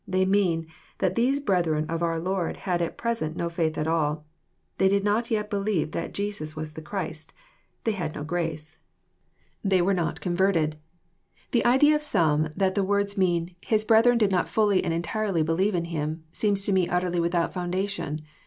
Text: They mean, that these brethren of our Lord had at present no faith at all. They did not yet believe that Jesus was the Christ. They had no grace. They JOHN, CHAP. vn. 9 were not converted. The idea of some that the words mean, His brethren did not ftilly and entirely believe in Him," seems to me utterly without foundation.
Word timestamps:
They 0.07 0.25
mean, 0.25 0.65
that 0.97 1.13
these 1.13 1.39
brethren 1.39 1.85
of 1.87 2.01
our 2.01 2.17
Lord 2.17 2.57
had 2.57 2.81
at 2.81 2.97
present 2.97 3.37
no 3.37 3.49
faith 3.51 3.77
at 3.77 3.85
all. 3.85 4.25
They 4.79 4.87
did 4.87 5.03
not 5.03 5.29
yet 5.29 5.51
believe 5.51 5.91
that 5.91 6.11
Jesus 6.11 6.55
was 6.55 6.73
the 6.73 6.81
Christ. 6.81 7.35
They 7.83 7.91
had 7.91 8.15
no 8.15 8.23
grace. 8.23 8.79
They 9.63 9.77
JOHN, 9.77 9.77
CHAP. 9.77 9.77
vn. 9.77 9.79
9 9.81 9.85
were 9.85 9.93
not 9.93 10.19
converted. 10.19 10.75
The 11.51 11.65
idea 11.67 11.93
of 11.93 12.01
some 12.01 12.49
that 12.55 12.73
the 12.73 12.83
words 12.83 13.15
mean, 13.15 13.55
His 13.61 13.85
brethren 13.85 14.17
did 14.17 14.31
not 14.31 14.47
ftilly 14.47 14.81
and 14.83 14.91
entirely 14.91 15.43
believe 15.43 15.75
in 15.75 15.85
Him," 15.85 16.23
seems 16.31 16.65
to 16.65 16.73
me 16.73 16.89
utterly 16.89 17.19
without 17.19 17.53
foundation. 17.53 18.21